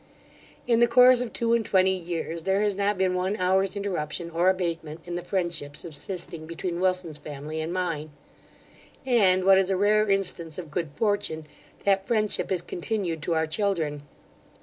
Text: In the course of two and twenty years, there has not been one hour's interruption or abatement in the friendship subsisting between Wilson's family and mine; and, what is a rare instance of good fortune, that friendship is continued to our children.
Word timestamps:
In 0.65 0.79
the 0.79 0.87
course 0.87 1.21
of 1.21 1.31
two 1.31 1.53
and 1.53 1.63
twenty 1.63 1.95
years, 1.95 2.41
there 2.41 2.63
has 2.63 2.75
not 2.75 2.97
been 2.97 3.13
one 3.13 3.37
hour's 3.37 3.75
interruption 3.75 4.31
or 4.31 4.49
abatement 4.49 5.01
in 5.07 5.13
the 5.13 5.21
friendship 5.21 5.77
subsisting 5.77 6.47
between 6.47 6.79
Wilson's 6.79 7.19
family 7.19 7.61
and 7.61 7.71
mine; 7.71 8.09
and, 9.05 9.43
what 9.45 9.59
is 9.59 9.69
a 9.69 9.77
rare 9.77 10.09
instance 10.09 10.57
of 10.57 10.71
good 10.71 10.89
fortune, 10.95 11.45
that 11.83 12.07
friendship 12.07 12.51
is 12.51 12.63
continued 12.63 13.21
to 13.21 13.35
our 13.35 13.45
children. 13.45 14.01